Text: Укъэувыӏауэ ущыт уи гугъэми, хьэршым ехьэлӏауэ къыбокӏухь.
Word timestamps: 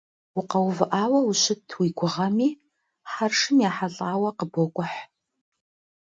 Укъэувыӏауэ 0.39 1.19
ущыт 1.29 1.67
уи 1.77 1.89
гугъэми, 1.97 2.49
хьэршым 3.11 3.57
ехьэлӏауэ 3.69 4.29
къыбокӏухь. 4.37 4.99